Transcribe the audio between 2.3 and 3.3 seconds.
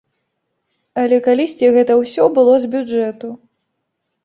было з бюджэту!